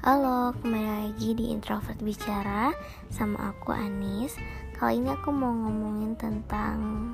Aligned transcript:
Halo, 0.00 0.56
kembali 0.56 1.12
lagi 1.12 1.36
di 1.36 1.52
Introvert 1.52 2.00
Bicara 2.00 2.72
sama 3.12 3.52
aku 3.52 3.76
Anis. 3.76 4.32
Kali 4.72 4.96
ini 4.96 5.12
aku 5.12 5.28
mau 5.28 5.52
ngomongin 5.52 6.16
tentang 6.16 7.12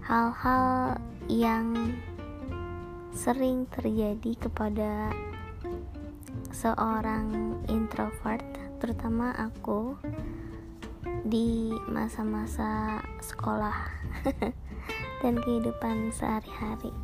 hal-hal 0.00 0.96
yang 1.28 1.92
sering 3.12 3.68
terjadi 3.68 4.48
kepada 4.48 5.12
seorang 6.48 7.60
introvert, 7.68 8.48
terutama 8.80 9.36
aku 9.36 9.92
di 11.28 11.68
masa-masa 11.84 13.04
sekolah 13.20 13.92
dan 15.20 15.36
kehidupan 15.36 16.16
sehari-hari. 16.16 16.96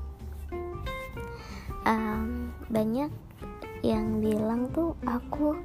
Um, 1.84 2.48
banyak 2.72 3.12
yang 3.84 4.24
bilang 4.24 4.72
tuh 4.72 4.96
aku 5.04 5.60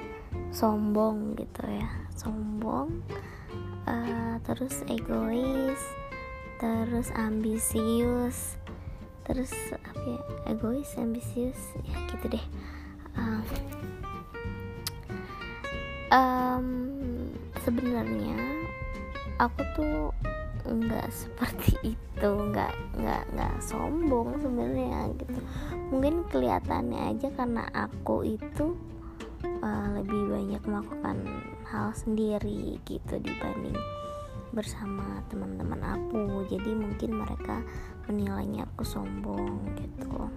sombong 0.52 1.40
gitu 1.40 1.64
ya. 1.64 1.88
Sombong 2.20 3.00
uh, 3.88 4.36
terus 4.44 4.84
egois 4.92 5.80
terus 6.60 7.08
ambisius 7.16 8.60
terus 9.24 9.56
apa 9.72 10.04
ya 10.04 10.22
egois 10.52 10.92
ambisius 11.00 11.80
ya 11.88 11.96
gitu 12.12 12.36
deh. 12.36 12.46
Um, 13.16 13.44
um, 16.12 16.68
sebenarnya 17.64 18.36
aku 19.40 19.64
tuh 19.80 20.12
nggak 20.76 21.08
seperti 21.10 21.78
itu 21.94 22.30
nggak 22.30 22.74
nggak 23.00 23.24
nggak 23.34 23.56
sombong 23.64 24.38
sebenarnya 24.42 25.14
gitu. 25.18 25.40
Mungkin 25.90 26.28
kelihatannya 26.30 27.16
aja 27.16 27.28
karena 27.34 27.64
aku 27.74 28.26
itu 28.26 28.78
uh, 29.64 29.88
lebih 29.98 30.30
banyak 30.30 30.62
melakukan 30.68 31.18
hal 31.70 31.94
sendiri 31.94 32.78
gitu 32.86 33.22
dibanding 33.22 33.78
bersama 34.50 35.22
teman-teman 35.30 35.82
aku. 35.86 36.46
Jadi 36.50 36.72
mungkin 36.74 37.22
mereka 37.22 37.62
menilainya 38.10 38.66
aku 38.74 38.84
sombong 38.86 39.62
gitu. 39.78 40.30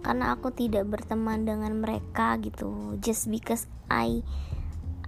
Karena 0.00 0.32
aku 0.32 0.48
tidak 0.56 0.88
berteman 0.88 1.44
dengan 1.44 1.84
mereka 1.84 2.40
gitu. 2.40 2.96
Just 3.04 3.28
because 3.28 3.68
I 3.92 4.24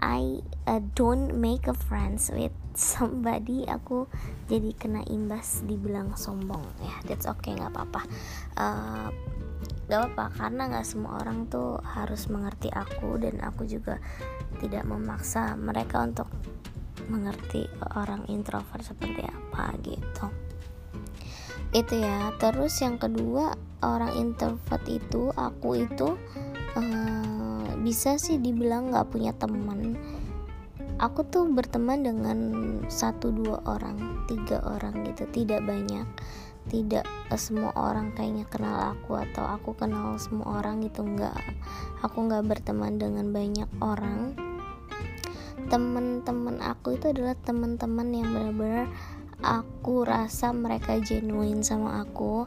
I 0.00 0.44
uh, 0.68 0.80
don't 0.96 1.40
make 1.40 1.68
a 1.68 1.76
friends 1.76 2.28
with 2.32 2.52
somebody 2.74 3.66
aku 3.66 4.06
jadi 4.46 4.74
kena 4.74 5.02
imbas 5.06 5.62
dibilang 5.66 6.14
sombong. 6.14 6.62
Ya 6.82 6.94
that's 7.06 7.26
okay 7.26 7.56
nggak 7.56 7.72
apa-apa. 7.74 8.02
Uh, 8.56 9.08
gak 9.90 10.06
apa-apa 10.06 10.26
karena 10.38 10.62
nggak 10.70 10.86
semua 10.86 11.18
orang 11.18 11.50
tuh 11.50 11.82
harus 11.82 12.30
mengerti 12.30 12.70
aku 12.70 13.18
dan 13.18 13.42
aku 13.42 13.66
juga 13.66 13.98
tidak 14.62 14.86
memaksa 14.86 15.58
mereka 15.58 16.06
untuk 16.06 16.30
mengerti 17.10 17.66
orang 17.98 18.22
introvert 18.30 18.86
seperti 18.86 19.26
apa 19.26 19.74
gitu. 19.82 20.26
Itu 21.74 21.94
ya. 21.98 22.30
Terus 22.38 22.78
yang 22.82 23.02
kedua 23.02 23.54
orang 23.82 24.14
introvert 24.14 24.86
itu 24.86 25.34
aku 25.34 25.82
itu 25.82 26.14
uh, 26.78 27.66
bisa 27.82 28.14
sih 28.20 28.38
dibilang 28.38 28.94
nggak 28.94 29.10
punya 29.10 29.34
teman 29.34 29.98
aku 31.00 31.24
tuh 31.24 31.48
berteman 31.48 32.04
dengan 32.04 32.38
satu 32.92 33.32
dua 33.32 33.64
orang 33.64 34.28
tiga 34.28 34.60
orang 34.62 35.08
gitu. 35.08 35.24
Tidak 35.32 35.64
banyak 35.64 36.06
tidak 36.68 37.08
semua 37.40 37.72
orang 37.72 38.12
kayaknya 38.12 38.44
kenal 38.46 38.92
aku 38.94 39.16
atau 39.16 39.48
aku 39.48 39.72
kenal 39.74 40.20
semua 40.20 40.60
orang 40.60 40.84
gitu. 40.84 41.00
Nggak 41.02 41.34
aku 42.04 42.28
nggak 42.28 42.44
berteman 42.44 43.00
dengan 43.00 43.32
banyak 43.32 43.70
orang. 43.80 44.36
Teman-teman 45.72 46.60
aku 46.60 47.00
itu 47.00 47.10
adalah 47.10 47.32
teman-teman 47.40 48.08
yang 48.12 48.28
benar-benar 48.30 48.86
aku 49.40 50.04
rasa 50.04 50.52
mereka 50.52 51.00
genuine 51.00 51.64
sama 51.64 52.04
aku 52.04 52.44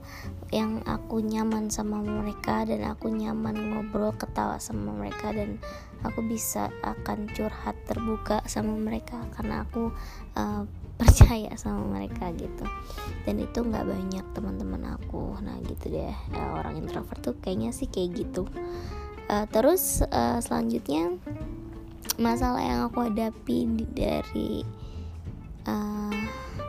yang 0.53 0.85
aku 0.85 1.21
nyaman 1.21 1.73
sama 1.73 2.01
mereka 2.01 2.61
dan 2.65 2.85
aku 2.85 3.09
nyaman 3.09 3.57
ngobrol 3.73 4.13
ketawa 4.13 4.61
sama 4.61 4.93
mereka 4.93 5.33
dan 5.33 5.57
aku 6.05 6.21
bisa 6.21 6.69
akan 6.85 7.31
curhat 7.33 7.73
terbuka 7.89 8.45
sama 8.45 8.77
mereka 8.77 9.17
karena 9.33 9.65
aku 9.65 9.89
uh, 10.37 10.63
percaya 11.01 11.57
sama 11.57 11.99
mereka 11.99 12.29
gitu. 12.37 12.63
Dan 13.25 13.41
itu 13.41 13.65
nggak 13.65 13.87
banyak 13.89 14.25
teman-teman 14.37 14.93
aku. 14.93 15.35
Nah 15.41 15.57
gitu 15.65 15.89
deh. 15.89 16.15
Uh, 16.37 16.61
orang 16.61 16.77
introvert 16.77 17.17
tuh 17.19 17.35
kayaknya 17.41 17.73
sih 17.73 17.89
kayak 17.89 18.23
gitu. 18.23 18.45
Uh, 19.25 19.49
terus 19.49 20.05
uh, 20.05 20.37
selanjutnya 20.37 21.17
masalah 22.21 22.61
yang 22.61 22.79
aku 22.85 23.09
hadapi 23.09 23.65
dari 23.89 24.61
uh, 25.65 26.12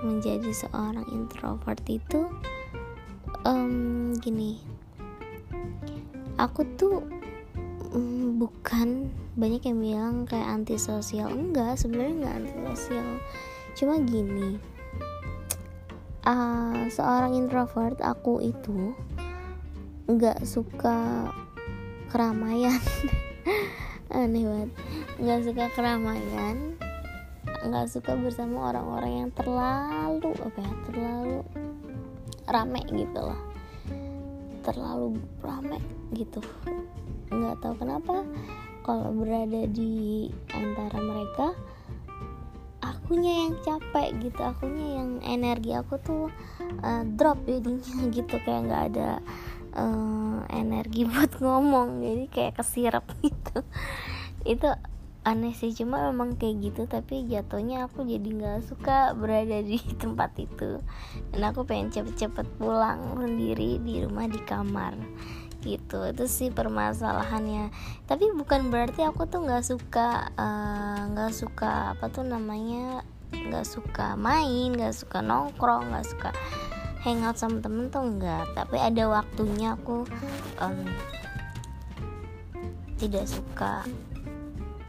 menjadi 0.04 0.53
seorang 0.53 1.09
introvert 1.09 1.81
itu 1.88 2.28
um, 3.48 4.12
gini. 4.20 4.60
Aku 6.37 6.69
tuh 6.76 7.00
um, 7.97 8.37
bukan 8.37 9.09
banyak 9.34 9.65
yang 9.65 9.78
bilang 9.81 10.15
kayak 10.28 10.47
antisosial. 10.53 11.32
Enggak 11.32 11.81
sebenarnya 11.81 12.15
enggak 12.20 12.37
antisosial. 12.44 13.09
Cuma 13.75 13.98
gini 14.04 14.60
uh, 16.28 16.86
seorang 16.88 17.34
introvert 17.34 17.98
aku 18.04 18.44
itu 18.44 18.92
nggak 20.04 20.44
suka 20.44 21.31
keramaian. 22.12 22.78
Aneh 24.12 24.44
banget. 24.44 24.71
Nggak 25.19 25.41
suka 25.48 25.65
keramaian 25.72 26.76
nggak 27.62 27.87
suka 27.87 28.19
bersama 28.19 28.75
orang-orang 28.75 29.12
yang 29.26 29.31
terlalu 29.37 30.31
apa 30.42 30.59
ya 30.59 30.75
terlalu 30.91 31.38
rame 32.50 32.81
gitu 32.91 33.20
loh 33.20 33.54
terlalu 34.65 35.20
rame 35.44 35.78
gitu. 36.16 36.41
Nggak 37.28 37.60
tahu 37.60 37.75
kenapa 37.76 38.25
kalau 38.82 39.12
berada 39.12 39.69
di 39.69 40.28
antara 40.50 40.98
mereka 40.98 41.53
akunya 42.81 43.48
yang 43.48 43.54
capek 43.65 44.09
gitu 44.25 44.41
akunya 44.41 45.00
yang 45.00 45.10
energi 45.25 45.72
aku 45.76 45.94
tuh 46.00 46.25
uh, 46.81 47.04
drop 47.04 47.44
jadinya 47.44 48.09
gitu. 48.16 48.34
Kayak 48.41 48.60
nggak 48.66 48.84
ada 48.97 49.10
uh, 49.76 50.41
energi 50.48 51.04
buat 51.12 51.36
ngomong 51.38 52.00
jadi 52.00 52.25
kayak 52.32 52.54
kesirap 52.65 53.04
gitu. 53.21 53.60
Itu 54.48 54.72
aneh 55.24 55.56
sih 55.56 55.72
cuma 55.72 56.12
memang 56.12 56.36
kayak 56.36 56.70
gitu 56.70 56.82
tapi 56.84 57.24
jatuhnya 57.24 57.88
aku 57.88 58.04
jadi 58.04 58.28
nggak 58.28 58.60
suka 58.68 59.16
berada 59.16 59.64
di 59.64 59.80
tempat 60.02 60.36
itu. 60.36 60.78
Dan 61.32 61.40
aku 61.48 61.64
pengen 61.64 61.88
cepet-cepet 61.88 62.46
pulang 62.60 63.16
sendiri 63.16 63.80
di 63.80 64.04
rumah 64.04 64.28
di 64.28 64.40
kamar 64.44 64.92
gitu. 65.64 66.04
Itu 66.12 66.28
sih 66.28 66.52
permasalahannya. 66.52 67.72
Tapi 68.04 68.36
bukan 68.36 68.68
berarti 68.68 69.02
aku 69.08 69.24
tuh 69.24 69.48
nggak 69.48 69.64
suka 69.64 70.28
eh, 70.36 71.00
nggak 71.08 71.32
uh, 71.32 71.34
suka 71.34 71.96
apa 71.96 72.12
tuh 72.12 72.28
namanya 72.28 73.00
nggak 73.34 73.66
suka 73.66 74.14
main 74.14 74.70
nggak 74.78 74.94
suka 74.94 75.18
nongkrong 75.18 75.91
nggak 75.91 76.06
suka 76.06 76.30
hangout 77.02 77.36
sama 77.36 77.60
temen 77.60 77.91
tuh 77.91 78.06
enggak 78.06 78.46
tapi 78.54 78.78
ada 78.78 79.10
waktunya 79.10 79.74
aku 79.74 80.06
um, 80.62 80.86
tidak 82.96 83.26
suka 83.28 83.84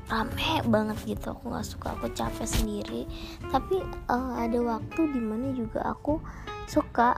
rame 0.06 0.62
banget 0.70 0.98
gitu. 1.06 1.34
Aku 1.34 1.50
nggak 1.50 1.66
suka 1.66 1.88
aku 1.98 2.08
capek 2.14 2.48
sendiri. 2.48 3.02
Tapi 3.50 3.82
uh, 4.10 4.38
ada 4.38 4.60
waktu 4.62 5.02
di 5.10 5.22
mana 5.22 5.50
juga 5.54 5.82
aku 5.86 6.22
suka 6.70 7.18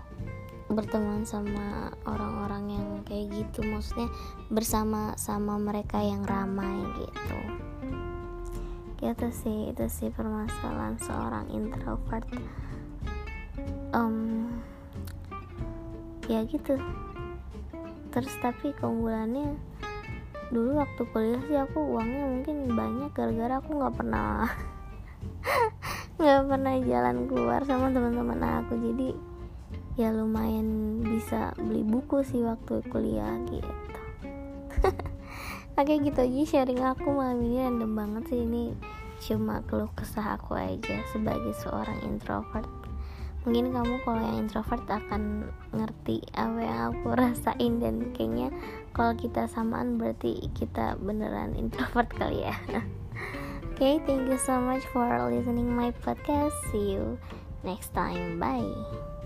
berteman 0.67 1.23
sama 1.23 1.91
orang-orang 2.07 2.75
yang 2.79 2.87
kayak 3.07 3.31
gitu. 3.31 3.63
Maksudnya 3.63 4.07
bersama 4.51 5.15
sama 5.19 5.59
mereka 5.59 5.99
yang 5.99 6.23
ramai 6.23 6.83
gitu. 6.99 7.39
Gitu 8.97 9.27
sih 9.31 9.71
itu 9.71 9.85
sih 9.91 10.09
permasalahan 10.11 10.95
seorang 10.99 11.45
introvert. 11.51 12.27
Um, 13.95 14.47
ya 16.27 16.43
gitu. 16.47 16.79
Terus 18.11 18.33
tapi 18.41 18.73
keunggulannya 18.75 19.76
dulu 20.47 20.79
waktu 20.79 21.01
kuliah 21.11 21.41
sih 21.47 21.57
aku 21.59 21.79
uangnya 21.97 22.23
mungkin 22.23 22.55
banyak 22.71 23.11
gara-gara 23.11 23.59
aku 23.59 23.69
nggak 23.75 23.95
pernah 23.99 24.47
nggak 26.19 26.41
pernah 26.49 26.75
jalan 26.81 27.17
keluar 27.29 27.61
sama 27.67 27.93
teman-teman 27.93 28.41
aku. 28.41 28.73
Jadi 28.79 29.09
ya 29.97 30.13
lumayan 30.13 31.01
bisa 31.01 31.53
beli 31.57 31.81
buku 31.85 32.21
sih 32.25 32.41
waktu 32.45 32.81
kuliah 32.89 33.37
gitu. 33.49 33.73
Oke 35.77 35.93
gitu 36.01 36.19
aja 36.25 36.41
sharing 36.45 36.81
aku 36.81 37.13
malam 37.13 37.43
ini. 37.45 37.61
Random 37.61 37.91
banget 37.93 38.23
sih 38.33 38.41
ini. 38.41 38.73
Cuma 39.17 39.61
keluh 39.65 39.89
kesah 39.97 40.37
aku 40.37 40.57
aja 40.57 41.01
sebagai 41.13 41.53
seorang 41.57 41.97
introvert 42.05 42.69
mungkin 43.47 43.71
kamu 43.71 43.95
kalau 44.03 44.19
yang 44.19 44.43
introvert 44.43 44.83
akan 44.91 45.47
ngerti 45.71 46.19
apa 46.35 46.59
yang 46.59 46.79
aku 46.91 47.07
rasain 47.23 47.79
dan 47.79 48.11
kayaknya 48.11 48.51
kalau 48.91 49.15
kita 49.15 49.47
samaan 49.47 49.95
berarti 49.95 50.51
kita 50.51 50.99
beneran 50.99 51.55
introvert 51.55 52.11
kali 52.11 52.43
ya. 52.43 52.55
Okay 53.77 54.01
thank 54.09 54.25
you 54.25 54.41
so 54.41 54.57
much 54.57 54.81
for 54.89 55.05
listening 55.29 55.69
my 55.69 55.93
podcast. 56.01 56.57
See 56.73 56.97
you 56.97 57.21
next 57.61 57.93
time. 57.93 58.41
Bye 58.41 59.16